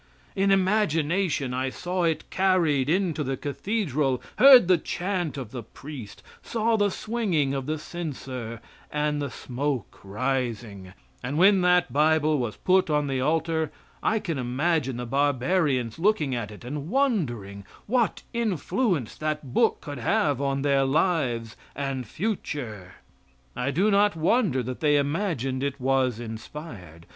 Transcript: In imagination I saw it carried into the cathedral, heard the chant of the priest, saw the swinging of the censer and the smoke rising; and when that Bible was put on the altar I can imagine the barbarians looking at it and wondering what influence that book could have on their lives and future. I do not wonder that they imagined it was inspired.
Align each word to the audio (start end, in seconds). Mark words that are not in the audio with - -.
In 0.35 0.49
imagination 0.49 1.53
I 1.53 1.69
saw 1.69 2.05
it 2.05 2.27
carried 2.31 2.89
into 2.89 3.23
the 3.23 3.37
cathedral, 3.37 4.19
heard 4.39 4.67
the 4.67 4.79
chant 4.79 5.37
of 5.37 5.51
the 5.51 5.61
priest, 5.61 6.23
saw 6.41 6.75
the 6.75 6.89
swinging 6.89 7.53
of 7.53 7.67
the 7.67 7.77
censer 7.77 8.61
and 8.91 9.21
the 9.21 9.29
smoke 9.29 9.99
rising; 10.03 10.93
and 11.21 11.37
when 11.37 11.61
that 11.61 11.93
Bible 11.93 12.39
was 12.39 12.55
put 12.57 12.89
on 12.89 13.05
the 13.05 13.21
altar 13.21 13.71
I 14.01 14.17
can 14.17 14.39
imagine 14.39 14.97
the 14.97 15.05
barbarians 15.05 15.99
looking 15.99 16.33
at 16.33 16.49
it 16.49 16.63
and 16.65 16.89
wondering 16.89 17.63
what 17.85 18.23
influence 18.33 19.15
that 19.17 19.53
book 19.53 19.81
could 19.81 19.99
have 19.99 20.41
on 20.41 20.63
their 20.63 20.83
lives 20.83 21.55
and 21.75 22.07
future. 22.07 22.95
I 23.55 23.69
do 23.69 23.91
not 23.91 24.15
wonder 24.15 24.63
that 24.63 24.79
they 24.79 24.97
imagined 24.97 25.61
it 25.61 25.79
was 25.79 26.19
inspired. 26.19 27.05